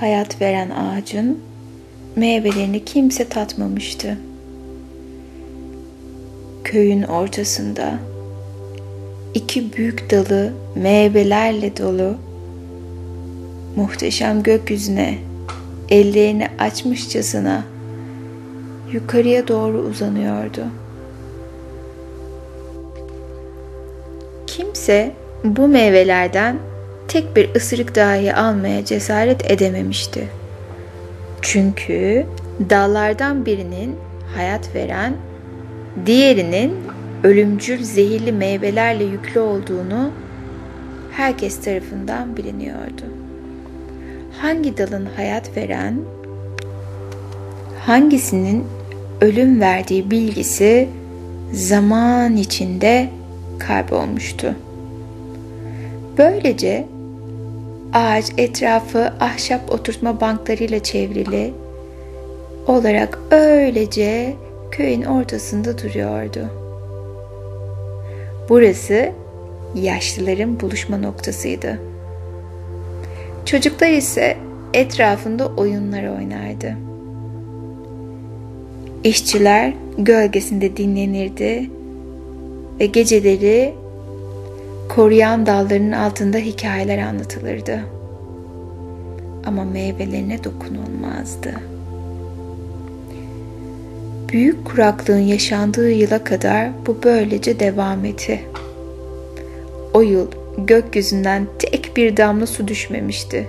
[0.00, 1.38] hayat veren ağacın
[2.16, 4.18] meyvelerini kimse tatmamıştı.
[6.64, 7.94] Köyün ortasında
[9.34, 12.14] iki büyük dalı meyvelerle dolu
[13.76, 15.18] muhteşem gökyüzüne
[15.88, 17.64] ellerini açmışçasına
[18.92, 20.64] yukarıya doğru uzanıyordu.
[24.46, 25.12] Kimse
[25.44, 26.58] bu meyvelerden
[27.08, 30.28] tek bir ısırık dahi almaya cesaret edememişti.
[31.42, 32.26] Çünkü
[32.70, 33.96] dallardan birinin
[34.36, 35.12] hayat veren,
[36.06, 36.74] diğerinin
[37.24, 40.10] ölümcül zehirli meyvelerle yüklü olduğunu
[41.12, 43.02] herkes tarafından biliniyordu.
[44.38, 45.98] Hangi dalın hayat veren,
[47.86, 48.64] hangisinin
[49.20, 50.88] ölüm verdiği bilgisi
[51.52, 53.08] zaman içinde
[53.58, 54.54] kaybolmuştu.
[56.18, 56.86] Böylece
[57.98, 61.52] ağaç etrafı ahşap oturtma banklarıyla çevrili
[62.66, 64.34] olarak öylece
[64.70, 66.50] köyün ortasında duruyordu.
[68.48, 69.12] Burası
[69.74, 71.80] yaşlıların buluşma noktasıydı.
[73.44, 74.36] Çocuklar ise
[74.74, 76.76] etrafında oyunlar oynardı.
[79.04, 81.70] İşçiler gölgesinde dinlenirdi
[82.80, 83.74] ve geceleri
[84.88, 87.97] koruyan dallarının altında hikayeler anlatılırdı.
[89.46, 91.54] Ama meyvelerine dokunulmazdı.
[94.32, 98.40] Büyük kuraklığın yaşandığı yıla kadar bu böylece devam etti.
[99.94, 100.26] O yıl
[100.58, 103.46] gökyüzünden tek bir damla su düşmemişti.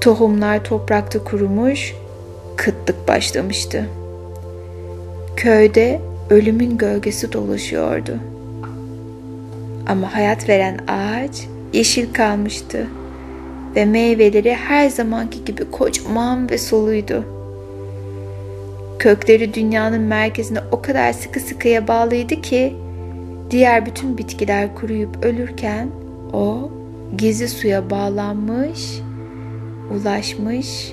[0.00, 1.94] Tohumlar toprakta kurumuş,
[2.56, 3.84] kıtlık başlamıştı.
[5.36, 8.18] Köyde ölümün gölgesi dolaşıyordu.
[9.86, 12.86] Ama hayat veren ağaç yeşil kalmıştı
[13.76, 17.24] ve meyveleri her zamanki gibi kocaman ve soluydu.
[18.98, 22.76] Kökleri dünyanın merkezine o kadar sıkı sıkıya bağlıydı ki
[23.50, 25.88] diğer bütün bitkiler kuruyup ölürken
[26.32, 26.70] o
[27.16, 29.00] gizli suya bağlanmış,
[29.90, 30.92] ulaşmış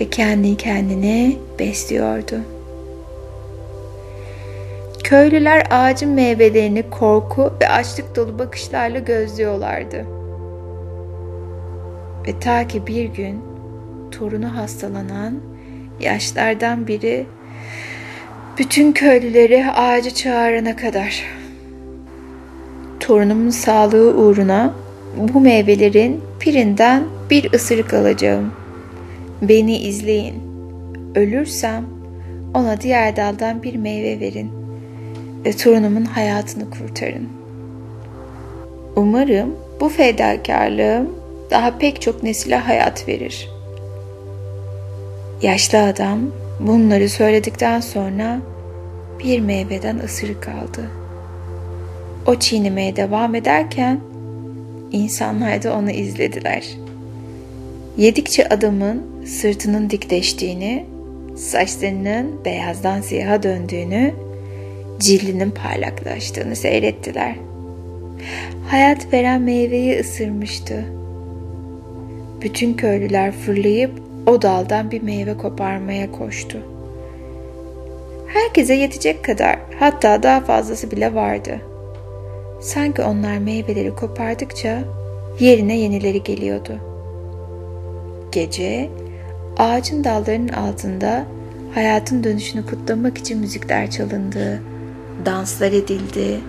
[0.00, 2.36] ve kendi kendini besliyordu.
[5.04, 10.21] Köylüler ağacın meyvelerini korku ve açlık dolu bakışlarla gözlüyorlardı.
[12.26, 13.40] Ve ta ki bir gün
[14.10, 15.34] torunu hastalanan
[16.00, 17.26] yaşlardan biri
[18.58, 21.24] bütün köylüleri ağacı çağırana kadar.
[23.00, 24.74] Torunumun sağlığı uğruna
[25.16, 28.52] bu meyvelerin birinden bir ısırık alacağım.
[29.42, 30.34] Beni izleyin.
[31.14, 31.84] Ölürsem
[32.54, 34.50] ona diğer daldan bir meyve verin
[35.44, 37.28] ve torunumun hayatını kurtarın.
[38.96, 41.21] Umarım bu fedakarlığım
[41.52, 43.48] daha pek çok nesile hayat verir.
[45.42, 46.20] Yaşlı adam
[46.60, 48.38] bunları söyledikten sonra
[49.24, 50.90] bir meyveden ısırık aldı.
[52.26, 54.00] O çiğnemeye devam ederken
[54.92, 56.68] insanlar da onu izlediler.
[57.96, 60.86] Yedikçe adamın sırtının dikleştiğini,
[61.36, 64.14] saçlarının beyazdan siyaha döndüğünü
[64.98, 67.36] cildinin parlaklaştığını seyrettiler.
[68.68, 71.01] Hayat veren meyveyi ısırmıştı.
[72.42, 73.90] Bütün köylüler fırlayıp
[74.26, 76.58] o daldan bir meyve koparmaya koştu.
[78.26, 81.60] Herkese yetecek kadar hatta daha fazlası bile vardı.
[82.60, 84.78] Sanki onlar meyveleri kopardıkça
[85.40, 86.78] yerine yenileri geliyordu.
[88.32, 88.90] Gece
[89.56, 91.24] ağacın dallarının altında
[91.74, 94.62] hayatın dönüşünü kutlamak için müzikler çalındı
[95.26, 96.40] danslar edildi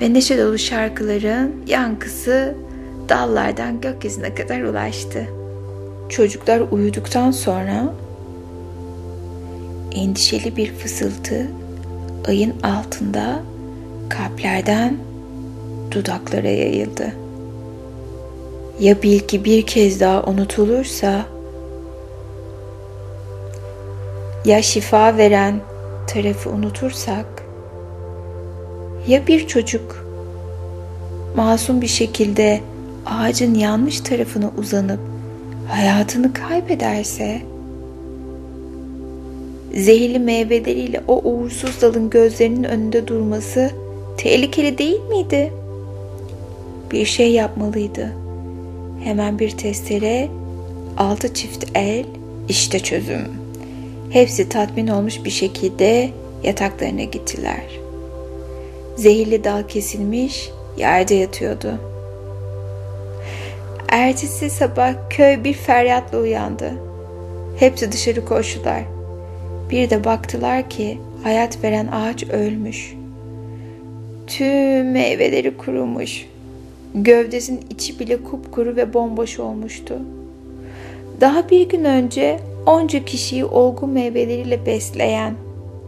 [0.00, 2.54] ve neşe dolu şarkıların yankısı
[3.08, 5.28] dallardan gökyüzüne kadar ulaştı.
[6.08, 7.94] Çocuklar uyuduktan sonra
[9.94, 11.46] endişeli bir fısıltı
[12.28, 13.40] ayın altında
[14.08, 14.96] kalplerden
[15.90, 17.12] dudaklara yayıldı.
[18.80, 21.26] Ya bilgi bir kez daha unutulursa
[24.44, 25.60] ya şifa veren
[26.06, 27.26] tarafı unutursak
[29.06, 30.06] ya bir çocuk
[31.36, 32.60] masum bir şekilde
[33.06, 35.00] ağacın yanlış tarafına uzanıp
[35.68, 37.42] hayatını kaybederse
[39.74, 43.70] zehirli meyveleriyle o uğursuz dalın gözlerinin önünde durması
[44.16, 45.52] tehlikeli değil miydi?
[46.92, 48.12] Bir şey yapmalıydı.
[49.04, 50.28] Hemen bir testere,
[50.98, 52.04] altı çift el,
[52.48, 53.28] işte çözüm.
[54.10, 56.10] Hepsi tatmin olmuş bir şekilde
[56.42, 57.62] yataklarına gittiler.
[58.96, 61.91] Zehirli dal kesilmiş, yerde yatıyordu.
[63.92, 66.72] Ertesi sabah köy bir feryatla uyandı.
[67.58, 68.82] Hepsi dışarı koştular.
[69.70, 72.94] Bir de baktılar ki hayat veren ağaç ölmüş.
[74.26, 76.26] Tüm meyveleri kurumuş.
[76.94, 79.98] Gövdesinin içi bile kupkuru ve bomboş olmuştu.
[81.20, 85.34] Daha bir gün önce onca kişiyi olgun meyveleriyle besleyen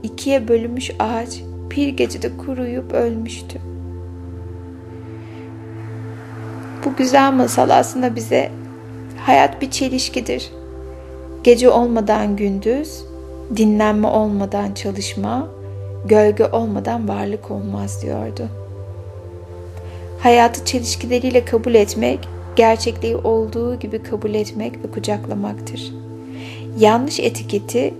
[0.02, 1.40] ikiye bölünmüş ağaç
[1.70, 3.73] bir gecede kuruyup ölmüştü.
[6.84, 8.50] Bu güzel masal aslında bize
[9.26, 10.50] hayat bir çelişkidir.
[11.44, 13.04] Gece olmadan gündüz,
[13.56, 15.48] dinlenme olmadan çalışma,
[16.04, 18.48] gölge olmadan varlık olmaz diyordu.
[20.20, 25.92] Hayatı çelişkileriyle kabul etmek, gerçekliği olduğu gibi kabul etmek ve kucaklamaktır.
[26.78, 27.94] Yanlış etiketi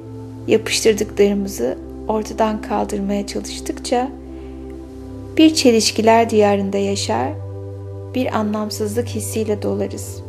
[0.47, 1.79] yapıştırdıklarımızı
[2.09, 4.09] ortadan kaldırmaya çalıştıkça
[5.37, 7.44] bir çelişkiler diyarında yaşar,
[8.15, 10.23] bir anlamsızlık hissiyle dolarız.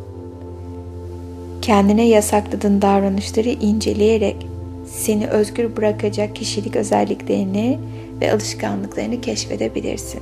[1.62, 4.46] Kendine yasakladığın davranışları inceleyerek
[4.86, 7.78] seni özgür bırakacak kişilik özelliklerini
[8.20, 10.20] ve alışkanlıklarını keşfedebilirsin.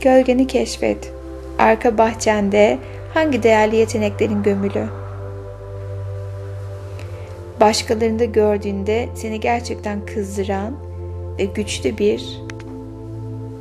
[0.00, 1.12] Gölgeni keşfet.
[1.58, 2.78] Arka bahçende
[3.14, 4.86] hangi değerli yeteneklerin gömülü?
[7.60, 10.76] Başkalarında gördüğünde seni gerçekten kızdıran
[11.38, 12.40] ve güçlü bir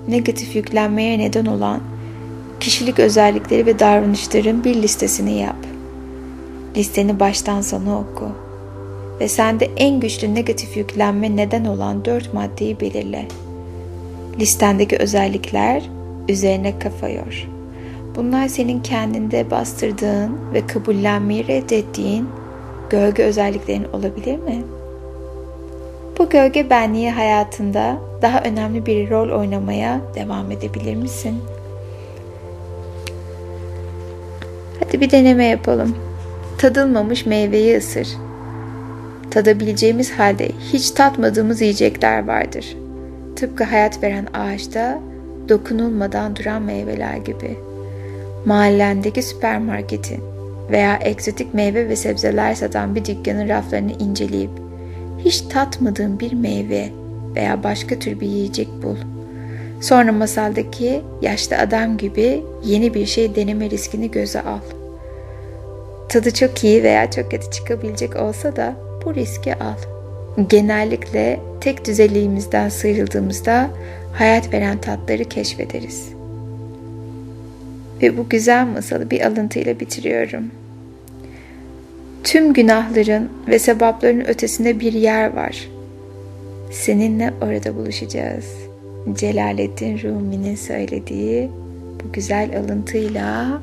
[0.07, 1.81] negatif yüklenmeye neden olan
[2.59, 5.55] kişilik özellikleri ve davranışların bir listesini yap.
[6.77, 8.31] Listeni baştan sona oku
[9.19, 13.27] ve sende en güçlü negatif yüklenme neden olan dört maddeyi belirle.
[14.39, 15.83] Listendeki özellikler
[16.29, 17.47] üzerine kafa yor.
[18.15, 22.29] Bunlar senin kendinde bastırdığın ve kabullenmeyi reddettiğin
[22.89, 24.63] gölge özelliklerin olabilir mi?
[26.19, 31.35] Bu gölge benliği hayatında daha önemli bir rol oynamaya devam edebilir misin?
[34.97, 35.95] Hadi bir deneme yapalım.
[36.57, 38.07] Tadılmamış meyveyi ısır.
[39.31, 42.77] Tadabileceğimiz halde hiç tatmadığımız yiyecekler vardır.
[43.35, 44.99] Tıpkı hayat veren ağaçta
[45.49, 47.57] dokunulmadan duran meyveler gibi.
[48.45, 50.19] Mahallendeki süpermarketin
[50.71, 54.51] veya egzotik meyve ve sebzeler satan bir dükkanın raflarını inceleyip
[55.19, 56.89] hiç tatmadığın bir meyve
[57.35, 58.95] veya başka tür bir yiyecek bul.
[59.81, 64.59] Sonra masaldaki yaşlı adam gibi yeni bir şey deneme riskini göze al.
[66.09, 68.75] Tadı çok iyi veya çok kötü çıkabilecek olsa da
[69.05, 69.77] bu riski al.
[70.49, 73.69] Genellikle tek düzeliğimizden sıyrıldığımızda
[74.13, 76.09] hayat veren tatları keşfederiz.
[78.01, 80.43] Ve bu güzel masalı bir alıntıyla bitiriyorum.
[82.23, 85.69] Tüm günahların ve sebapların ötesinde bir yer var.
[86.71, 88.45] Seninle orada buluşacağız.
[89.15, 91.49] Celaleddin Rumi'nin söylediği
[92.03, 93.61] bu güzel alıntıyla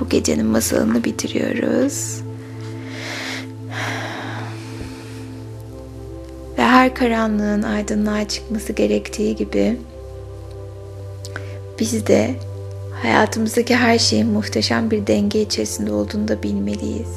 [0.00, 2.20] bu gecenin masalını bitiriyoruz.
[6.58, 9.78] Ve her karanlığın aydınlığa çıkması gerektiği gibi
[11.80, 12.34] biz de
[13.02, 17.10] hayatımızdaki her şeyin muhteşem bir denge içerisinde olduğunu da bilmeliyiz.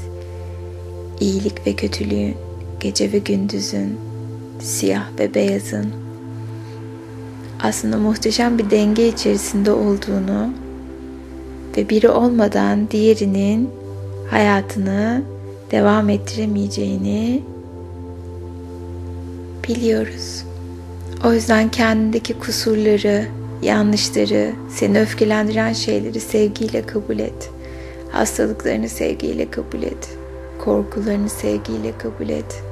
[1.19, 2.35] İyilik ve kötülüğün,
[2.79, 3.99] gece ve gündüzün,
[4.59, 6.03] siyah ve beyazın
[7.63, 10.49] aslında muhteşem bir denge içerisinde olduğunu
[11.77, 13.69] ve biri olmadan diğerinin
[14.29, 15.23] hayatını
[15.71, 17.43] devam ettiremeyeceğini
[19.67, 20.43] biliyoruz.
[21.25, 23.25] O yüzden kendindeki kusurları,
[23.61, 27.49] yanlışları, seni öfkelendiren şeyleri sevgiyle kabul et.
[28.11, 30.17] Hastalıklarını sevgiyle kabul et.
[30.59, 32.63] Korkularını sevgiyle kabul et.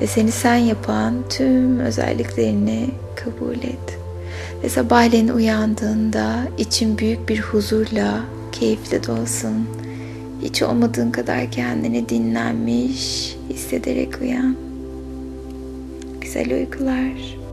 [0.00, 4.03] Ve seni sen yapan tüm özelliklerini kabul et.
[4.64, 8.20] Ve sabahleyin uyandığında için büyük bir huzurla,
[8.52, 9.68] keyifle dolsun.
[10.42, 14.56] Hiç olmadığın kadar kendini dinlenmiş hissederek uyan.
[16.20, 17.43] Güzel uykular.